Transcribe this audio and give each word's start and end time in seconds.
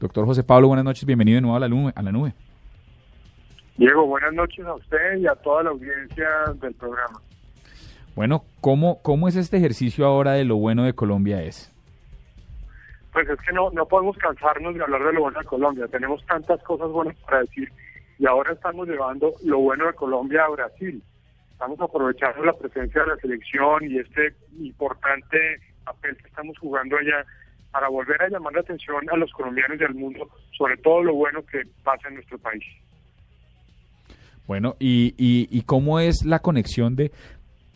Doctor 0.00 0.24
José 0.24 0.42
Pablo, 0.42 0.68
buenas 0.68 0.84
noches, 0.84 1.04
bienvenido 1.04 1.36
de 1.36 1.42
nuevo 1.42 1.56
a 1.56 1.60
la 1.60 1.68
nube. 1.68 1.92
A 1.94 2.02
la 2.02 2.10
nube. 2.10 2.32
Diego, 3.76 4.06
buenas 4.06 4.32
noches 4.32 4.64
a 4.64 4.74
usted 4.74 5.18
y 5.18 5.26
a 5.26 5.34
toda 5.34 5.62
la 5.62 5.70
audiencia 5.70 6.26
del 6.54 6.74
programa. 6.74 7.20
Bueno, 8.16 8.44
¿cómo, 8.62 9.02
cómo 9.02 9.28
es 9.28 9.36
este 9.36 9.58
ejercicio 9.58 10.06
ahora 10.06 10.32
de 10.32 10.44
lo 10.44 10.56
bueno 10.56 10.84
de 10.84 10.94
Colombia 10.94 11.42
es? 11.42 11.70
Pues 13.12 13.28
es 13.28 13.38
que 13.40 13.52
no, 13.52 13.70
no 13.72 13.84
podemos 13.86 14.16
cansarnos 14.16 14.74
de 14.74 14.82
hablar 14.82 15.04
de 15.04 15.12
lo 15.12 15.20
bueno 15.20 15.38
de 15.38 15.44
Colombia. 15.44 15.86
Tenemos 15.88 16.24
tantas 16.24 16.62
cosas 16.62 16.88
buenas 16.90 17.16
para 17.18 17.40
decir 17.40 17.70
y 18.18 18.26
ahora 18.26 18.52
estamos 18.54 18.88
llevando 18.88 19.34
lo 19.44 19.58
bueno 19.58 19.86
de 19.86 19.92
Colombia 19.92 20.44
a 20.44 20.50
Brasil. 20.50 21.02
Estamos 21.52 21.78
aprovechando 21.78 22.42
la 22.42 22.54
presencia 22.54 23.02
de 23.02 23.08
la 23.08 23.16
selección 23.16 23.84
y 23.84 23.98
este 23.98 24.34
importante 24.60 25.60
papel 25.84 26.16
que 26.16 26.28
estamos 26.28 26.56
jugando 26.58 26.96
allá 26.96 27.24
para 27.70 27.88
volver 27.88 28.20
a 28.22 28.28
llamar 28.28 28.52
la 28.54 28.60
atención 28.60 29.08
a 29.10 29.16
los 29.16 29.30
colombianos 29.32 29.80
y 29.80 29.84
al 29.84 29.94
mundo 29.94 30.28
sobre 30.56 30.76
todo 30.76 31.02
lo 31.02 31.14
bueno 31.14 31.44
que 31.46 31.62
pasa 31.82 32.08
en 32.08 32.14
nuestro 32.14 32.38
país. 32.38 32.64
Bueno, 34.46 34.74
¿y, 34.80 35.14
y, 35.16 35.62
cómo 35.62 36.00
es 36.00 36.24
la 36.24 36.40
conexión 36.40 36.96
de, 36.96 37.12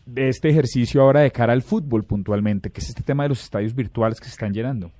de 0.05 0.27
este 0.27 0.49
ejercicio 0.49 1.01
ahora 1.01 1.21
de 1.21 1.31
cara 1.31 1.53
al 1.53 1.61
fútbol 1.61 2.03
puntualmente, 2.03 2.69
que 2.69 2.81
es 2.81 2.89
este 2.89 3.01
tema 3.01 3.23
de 3.23 3.29
los 3.29 3.41
estadios 3.41 3.73
virtuales 3.73 4.19
que 4.19 4.25
se 4.25 4.31
están 4.31 4.51
llenando? 4.51 4.91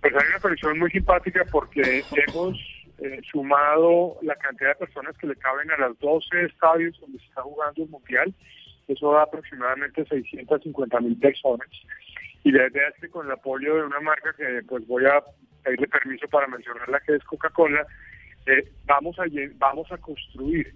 Pues 0.00 0.14
hay 0.14 0.28
una 0.30 0.40
conexión 0.40 0.78
muy 0.78 0.90
simpática 0.90 1.44
porque 1.50 2.02
hemos 2.26 2.56
eh, 2.98 3.20
sumado 3.30 4.16
la 4.22 4.34
cantidad 4.36 4.70
de 4.70 4.86
personas 4.86 5.16
que 5.18 5.26
le 5.26 5.36
caben 5.36 5.70
a 5.72 5.76
los 5.76 5.98
12 5.98 6.44
estadios 6.46 6.98
donde 7.00 7.18
se 7.18 7.26
está 7.26 7.42
jugando 7.42 7.82
el 7.82 7.88
Mundial. 7.90 8.34
Eso 8.88 9.12
da 9.12 9.22
aproximadamente 9.24 10.04
650 10.06 11.00
mil 11.00 11.16
personas. 11.18 11.68
Y 12.44 12.52
desde 12.52 12.80
que 13.00 13.08
con 13.08 13.26
el 13.26 13.32
apoyo 13.32 13.76
de 13.76 13.84
una 13.84 14.00
marca 14.00 14.32
que 14.36 14.62
pues 14.68 14.86
voy 14.86 15.04
a 15.06 15.22
pedirle 15.62 15.88
permiso 15.88 16.28
para 16.28 16.46
mencionarla 16.48 17.00
que 17.00 17.14
es 17.14 17.24
Coca-Cola, 17.24 17.86
eh, 18.46 18.68
vamos, 18.86 19.18
a, 19.18 19.24
vamos 19.58 19.90
a 19.92 19.98
construir 19.98 20.74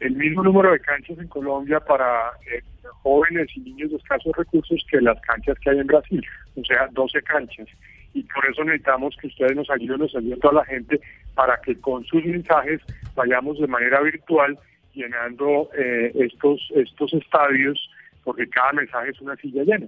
el 0.00 0.16
mismo 0.16 0.42
número 0.42 0.72
de 0.72 0.80
canchas 0.80 1.18
en 1.18 1.28
Colombia 1.28 1.78
para 1.80 2.32
eh, 2.50 2.62
jóvenes 3.02 3.48
y 3.54 3.60
niños 3.60 3.90
de 3.90 3.96
escasos 3.96 4.34
recursos 4.36 4.84
que 4.90 5.00
las 5.00 5.20
canchas 5.20 5.58
que 5.60 5.70
hay 5.70 5.78
en 5.78 5.86
Brasil, 5.86 6.24
o 6.56 6.64
sea, 6.64 6.88
12 6.92 7.22
canchas. 7.22 7.68
Y 8.14 8.24
por 8.24 8.44
eso 8.46 8.64
necesitamos 8.64 9.16
que 9.20 9.28
ustedes 9.28 9.54
nos 9.54 9.70
ayuden, 9.70 10.00
nos 10.00 10.14
ayuden 10.16 10.40
toda 10.40 10.54
la 10.54 10.64
gente 10.64 11.00
para 11.34 11.58
que 11.60 11.78
con 11.80 12.04
sus 12.04 12.24
mensajes 12.24 12.80
vayamos 13.14 13.58
de 13.58 13.66
manera 13.66 14.00
virtual 14.00 14.58
llenando 14.92 15.70
eh, 15.76 16.12
estos, 16.14 16.60
estos 16.74 17.14
estadios, 17.14 17.90
porque 18.24 18.48
cada 18.48 18.72
mensaje 18.72 19.10
es 19.10 19.20
una 19.20 19.36
silla 19.36 19.62
llena. 19.64 19.86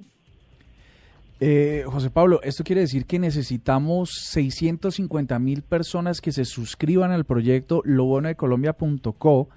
Eh, 1.47 1.85
José 1.85 2.09
Pablo, 2.09 2.41
esto 2.43 2.65
quiere 2.65 2.81
decir 2.81 3.05
que 3.05 3.19
necesitamos 3.19 4.15
650 4.31 5.39
mil 5.39 5.63
personas 5.63 6.23
que 6.23 6.33
se 6.33 6.47
suscriban 6.47 7.11
al 7.11 7.27
proyecto 7.27 7.83
lobonoecolombia.co, 7.85 9.51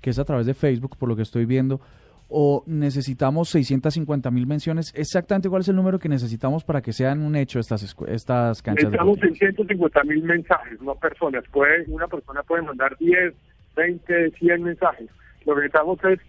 que 0.00 0.10
es 0.10 0.20
a 0.20 0.24
través 0.24 0.46
de 0.46 0.54
Facebook, 0.54 0.96
por 0.96 1.08
lo 1.08 1.16
que 1.16 1.22
estoy 1.22 1.44
viendo, 1.44 1.80
o 2.28 2.62
necesitamos 2.68 3.48
650 3.48 4.30
mil 4.30 4.46
menciones. 4.46 4.92
Exactamente 4.94 5.48
cuál 5.48 5.62
es 5.62 5.68
el 5.68 5.74
número 5.74 5.98
que 5.98 6.08
necesitamos 6.08 6.62
para 6.62 6.80
que 6.80 6.92
sean 6.92 7.20
un 7.20 7.34
hecho 7.34 7.58
estas 7.58 7.82
estas 8.06 8.62
canchas. 8.62 8.84
Necesitamos 8.84 9.18
650 9.18 10.04
mil 10.04 10.22
mensajes, 10.22 10.80
no 10.80 10.94
personas. 10.94 11.42
Puede, 11.50 11.86
una 11.88 12.06
persona 12.06 12.44
puede 12.44 12.62
mandar 12.62 12.96
10, 12.98 13.34
20, 13.74 14.30
100 14.30 14.62
mensajes. 14.62 15.10
Lo 15.44 15.56
que 15.56 15.62
necesitamos 15.62 15.98
es 16.04 16.20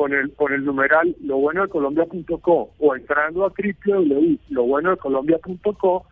con 0.00 0.12
el, 0.14 0.32
con 0.32 0.50
el 0.50 0.64
numeral 0.64 1.14
lo 1.20 1.36
bueno 1.36 1.60
de 1.60 1.68
Colombia.co 1.68 2.70
o 2.78 2.96
entrando 2.96 3.44
a 3.44 3.52
www.lobuenodecolombia.co, 3.52 6.06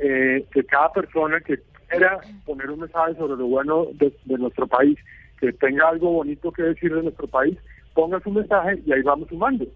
eh, 0.00 0.46
que 0.52 0.64
cada 0.64 0.92
persona 0.92 1.40
que 1.40 1.58
quiera 1.88 2.20
poner 2.46 2.70
un 2.70 2.78
mensaje 2.78 3.16
sobre 3.16 3.34
lo 3.34 3.48
bueno 3.48 3.86
de, 3.94 4.12
nuestro 4.38 4.68
país, 4.68 4.96
que 5.40 5.52
tenga 5.54 5.88
algo 5.88 6.12
bonito 6.12 6.52
que 6.52 6.62
decir 6.62 6.94
de 6.94 7.02
nuestro 7.02 7.26
país, 7.26 7.58
ponga 7.94 8.20
su 8.20 8.30
mensaje 8.30 8.80
y 8.86 8.92
ahí 8.92 9.02
vamos 9.02 9.28
sumando. 9.28 9.66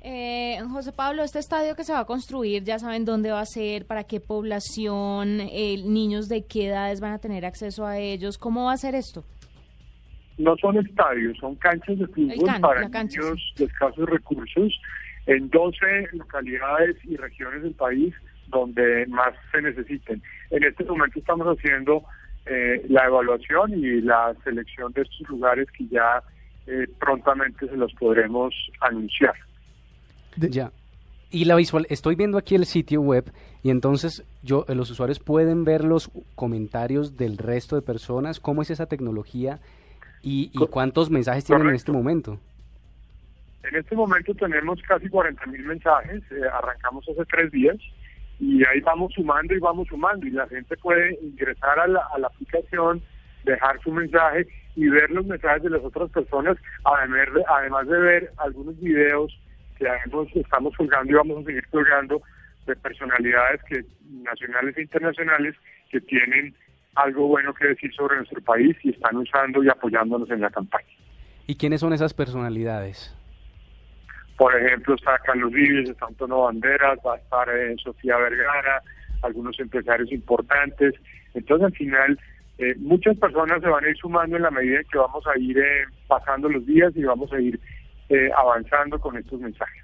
Eh, 0.00 0.60
José 0.70 0.92
Pablo, 0.92 1.24
este 1.24 1.40
estadio 1.40 1.74
que 1.74 1.82
se 1.82 1.92
va 1.92 1.98
a 1.98 2.04
construir, 2.04 2.62
ya 2.62 2.78
saben 2.78 3.04
dónde 3.04 3.32
va 3.32 3.40
a 3.40 3.46
ser, 3.46 3.84
para 3.84 4.04
qué 4.04 4.20
población, 4.20 5.40
eh, 5.40 5.82
niños 5.84 6.28
de 6.28 6.44
qué 6.44 6.68
edades 6.68 7.00
van 7.00 7.14
a 7.14 7.18
tener 7.18 7.46
acceso 7.46 7.84
a 7.84 7.98
ellos, 7.98 8.38
¿cómo 8.38 8.66
va 8.66 8.74
a 8.74 8.76
ser 8.76 8.94
esto? 8.94 9.24
No 10.38 10.56
son 10.56 10.78
estadios, 10.78 11.36
son 11.38 11.54
canchas 11.56 11.98
de 11.98 12.06
fútbol 12.06 12.60
para 12.60 12.88
niños 12.88 13.54
de 13.56 13.64
escasos 13.64 14.08
recursos 14.08 14.80
en 15.26 15.48
12 15.50 16.08
localidades 16.12 16.96
y 17.04 17.16
regiones 17.16 17.62
del 17.62 17.74
país 17.74 18.14
donde 18.48 19.06
más 19.06 19.34
se 19.50 19.62
necesiten. 19.62 20.22
En 20.50 20.64
este 20.64 20.84
momento 20.84 21.18
estamos 21.18 21.46
haciendo 21.46 22.04
eh, 22.46 22.84
la 22.88 23.06
evaluación 23.06 23.72
y 23.72 24.00
la 24.00 24.34
selección 24.44 24.92
de 24.92 25.02
estos 25.02 25.28
lugares 25.28 25.68
que 25.76 25.86
ya 25.86 26.22
eh, 26.66 26.86
prontamente 26.98 27.68
se 27.68 27.76
los 27.76 27.92
podremos 27.94 28.54
anunciar. 28.80 29.34
Ya. 30.36 30.70
Y 31.30 31.46
la 31.46 31.56
visual, 31.56 31.86
estoy 31.88 32.14
viendo 32.14 32.36
aquí 32.36 32.54
el 32.54 32.66
sitio 32.66 33.00
web 33.00 33.32
y 33.62 33.70
entonces 33.70 34.22
yo, 34.42 34.66
los 34.68 34.90
usuarios 34.90 35.18
pueden 35.18 35.64
ver 35.64 35.84
los 35.84 36.10
comentarios 36.34 37.16
del 37.16 37.38
resto 37.38 37.76
de 37.76 37.82
personas. 37.82 38.38
¿Cómo 38.38 38.62
es 38.62 38.70
esa 38.70 38.86
tecnología? 38.86 39.60
¿Y, 40.22 40.50
cuántos 40.70 41.10
mensajes 41.10 41.44
tienen 41.44 41.68
en 41.68 41.74
este 41.74 41.90
momento? 41.90 42.38
En 43.64 43.76
este 43.76 43.94
momento 43.94 44.34
tenemos 44.34 44.80
casi 44.82 45.08
40 45.08 45.46
mil 45.46 45.64
mensajes, 45.64 46.22
eh, 46.30 46.42
arrancamos 46.52 47.08
hace 47.08 47.24
tres 47.26 47.50
días 47.50 47.76
y 48.38 48.64
ahí 48.64 48.80
vamos 48.80 49.12
sumando 49.14 49.54
y 49.54 49.58
vamos 49.58 49.88
sumando 49.88 50.26
y 50.26 50.30
la 50.30 50.46
gente 50.48 50.76
puede 50.76 51.18
ingresar 51.22 51.78
a 51.78 51.86
la, 51.86 52.08
aplicación, 52.24 53.02
dejar 53.44 53.80
su 53.82 53.92
mensaje 53.92 54.46
y 54.74 54.88
ver 54.88 55.10
los 55.10 55.26
mensajes 55.26 55.62
de 55.62 55.70
las 55.70 55.82
otras 55.82 56.10
personas, 56.10 56.56
además 56.84 57.34
de, 57.34 57.44
además 57.48 57.86
de 57.86 57.98
ver 57.98 58.32
algunos 58.38 58.78
videos 58.80 59.38
que 59.78 60.40
estamos 60.40 60.76
colgando 60.76 61.12
y 61.12 61.14
vamos 61.14 61.42
a 61.42 61.46
seguir 61.46 61.66
colgando 61.68 62.22
de 62.66 62.76
personalidades 62.76 63.60
que 63.64 63.84
nacionales 64.08 64.76
e 64.76 64.82
internacionales 64.82 65.56
que 65.90 66.00
tienen 66.00 66.54
algo 66.94 67.26
bueno 67.26 67.54
que 67.54 67.68
decir 67.68 67.92
sobre 67.94 68.16
nuestro 68.16 68.40
país 68.42 68.76
y 68.82 68.90
están 68.90 69.16
usando 69.16 69.62
y 69.62 69.68
apoyándonos 69.68 70.30
en 70.30 70.40
la 70.40 70.50
campaña. 70.50 70.88
¿Y 71.46 71.56
quiénes 71.56 71.80
son 71.80 71.92
esas 71.92 72.14
personalidades? 72.14 73.14
Por 74.36 74.54
ejemplo, 74.56 74.94
está 74.94 75.18
Carlos 75.18 75.52
Vives, 75.52 75.90
está 75.90 76.06
Antonio 76.06 76.42
Banderas, 76.42 76.98
va 77.06 77.14
a 77.14 77.18
estar 77.18 77.48
eh, 77.48 77.76
Sofía 77.82 78.16
Vergara, 78.16 78.82
algunos 79.22 79.58
empresarios 79.60 80.10
importantes. 80.12 80.94
Entonces, 81.34 81.66
al 81.66 81.72
final, 81.72 82.20
eh, 82.58 82.74
muchas 82.78 83.16
personas 83.18 83.60
se 83.60 83.68
van 83.68 83.84
a 83.84 83.88
ir 83.88 83.96
sumando 83.96 84.36
en 84.36 84.42
la 84.42 84.50
medida 84.50 84.78
en 84.80 84.86
que 84.86 84.98
vamos 84.98 85.24
a 85.26 85.38
ir 85.38 85.58
eh, 85.58 85.84
pasando 86.06 86.48
los 86.48 86.64
días 86.66 86.92
y 86.96 87.04
vamos 87.04 87.32
a 87.32 87.40
ir 87.40 87.58
avanzando 88.36 89.00
con 89.00 89.16
estos 89.16 89.40
mensajes. 89.40 89.82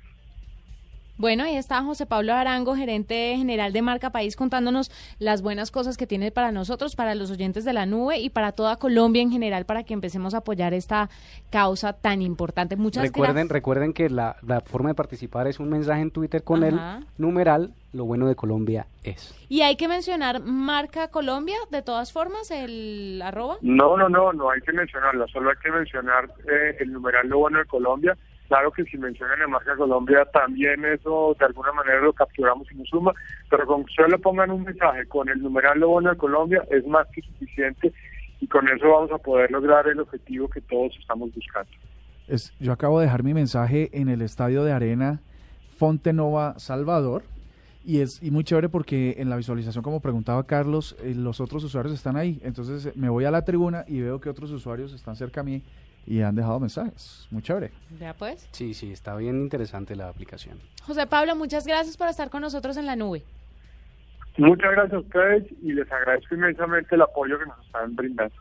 Bueno, 1.18 1.42
ahí 1.42 1.56
está 1.56 1.82
José 1.82 2.06
Pablo 2.06 2.32
Arango, 2.32 2.76
gerente 2.76 3.34
general 3.36 3.72
de 3.72 3.82
Marca 3.82 4.10
País, 4.10 4.36
contándonos 4.36 4.92
las 5.18 5.42
buenas 5.42 5.72
cosas 5.72 5.96
que 5.96 6.06
tiene 6.06 6.30
para 6.30 6.52
nosotros, 6.52 6.94
para 6.94 7.16
los 7.16 7.32
oyentes 7.32 7.64
de 7.64 7.72
la 7.72 7.86
nube 7.86 8.18
y 8.18 8.30
para 8.30 8.52
toda 8.52 8.76
Colombia 8.76 9.20
en 9.20 9.32
general, 9.32 9.64
para 9.66 9.82
que 9.82 9.94
empecemos 9.94 10.34
a 10.34 10.38
apoyar 10.38 10.74
esta 10.74 11.10
causa 11.50 11.92
tan 11.92 12.22
importante. 12.22 12.76
Muchas 12.76 13.02
recuerden, 13.02 13.34
gracias. 13.34 13.52
Recuerden 13.52 13.92
que 13.94 14.08
la, 14.08 14.36
forma 14.66 14.90
de 14.90 14.94
participar 14.94 15.48
es 15.48 15.58
un 15.58 15.70
mensaje 15.70 16.02
en 16.02 16.12
Twitter 16.12 16.44
con 16.44 16.62
el 16.62 16.78
numeral 17.16 17.72
lo 17.92 18.04
bueno 18.04 18.28
de 18.28 18.36
Colombia 18.36 18.86
es. 19.02 19.34
¿Y 19.48 19.62
hay 19.62 19.74
que 19.74 19.88
mencionar 19.88 20.40
Marca 20.40 21.08
Colombia 21.08 21.56
de 21.70 21.82
todas 21.82 22.12
formas, 22.12 22.50
el 22.52 23.20
arroba? 23.24 23.56
No, 23.62 23.96
no, 23.96 24.08
no, 24.08 24.32
no 24.32 24.50
hay 24.50 24.60
que 24.60 24.72
mencionarla, 24.72 25.26
solo 25.26 25.50
hay 25.50 25.56
que 25.56 25.72
mencionar 25.72 26.26
eh, 26.46 26.76
el 26.78 26.92
numeral 26.92 27.26
lo 27.28 27.38
bueno 27.38 27.58
de 27.58 27.64
Colombia 27.64 28.16
Claro 28.48 28.72
que 28.72 28.84
si 28.84 28.96
mencionan 28.96 29.38
la 29.40 29.46
marca 29.46 29.76
Colombia, 29.76 30.24
también 30.32 30.82
eso 30.86 31.36
de 31.38 31.44
alguna 31.44 31.70
manera 31.72 32.00
lo 32.00 32.14
capturamos 32.14 32.66
y 32.72 32.76
nos 32.76 32.88
suma, 32.88 33.12
pero 33.50 33.66
con 33.66 33.84
que 33.84 33.92
solo 33.94 34.18
pongan 34.18 34.50
un 34.50 34.64
mensaje 34.64 35.06
con 35.06 35.28
el 35.28 35.42
numeral 35.42 35.78
bueno 35.80 36.10
de 36.10 36.16
Colombia 36.16 36.64
es 36.70 36.86
más 36.86 37.06
que 37.08 37.20
suficiente 37.20 37.92
y 38.40 38.46
con 38.46 38.66
eso 38.68 38.88
vamos 38.88 39.12
a 39.12 39.18
poder 39.18 39.50
lograr 39.50 39.86
el 39.88 40.00
objetivo 40.00 40.48
que 40.48 40.62
todos 40.62 40.96
estamos 40.98 41.30
buscando. 41.34 41.70
Yo 42.58 42.72
acabo 42.72 43.00
de 43.00 43.06
dejar 43.06 43.22
mi 43.22 43.34
mensaje 43.34 43.90
en 43.92 44.08
el 44.08 44.22
estadio 44.22 44.64
de 44.64 44.72
arena 44.72 45.20
Fonte 45.76 46.14
Nova 46.14 46.58
Salvador 46.58 47.24
y 47.88 48.02
es 48.02 48.22
y 48.22 48.30
muy 48.30 48.44
chévere 48.44 48.68
porque 48.68 49.14
en 49.16 49.30
la 49.30 49.36
visualización, 49.38 49.82
como 49.82 50.00
preguntaba 50.00 50.46
Carlos, 50.46 50.94
eh, 51.02 51.14
los 51.16 51.40
otros 51.40 51.64
usuarios 51.64 51.94
están 51.94 52.18
ahí. 52.18 52.38
Entonces 52.42 52.94
me 52.94 53.08
voy 53.08 53.24
a 53.24 53.30
la 53.30 53.46
tribuna 53.46 53.86
y 53.88 54.02
veo 54.02 54.20
que 54.20 54.28
otros 54.28 54.50
usuarios 54.50 54.92
están 54.92 55.16
cerca 55.16 55.40
a 55.40 55.44
mí 55.44 55.62
y 56.06 56.20
han 56.20 56.34
dejado 56.34 56.60
mensajes. 56.60 57.26
Muy 57.30 57.40
chévere. 57.40 57.70
Ya 57.98 58.12
pues. 58.12 58.46
Sí, 58.52 58.74
sí, 58.74 58.92
está 58.92 59.16
bien 59.16 59.40
interesante 59.40 59.96
la 59.96 60.10
aplicación. 60.10 60.58
José 60.82 61.06
Pablo, 61.06 61.34
muchas 61.34 61.66
gracias 61.66 61.96
por 61.96 62.08
estar 62.08 62.28
con 62.28 62.42
nosotros 62.42 62.76
en 62.76 62.84
la 62.84 62.94
nube. 62.94 63.22
Muchas 64.36 64.70
gracias 64.70 64.92
a 64.92 64.98
ustedes 64.98 65.44
y 65.62 65.72
les 65.72 65.90
agradezco 65.90 66.34
inmensamente 66.34 66.94
el 66.94 67.00
apoyo 67.00 67.38
que 67.38 67.46
nos 67.46 67.64
están 67.64 67.96
brindando. 67.96 68.34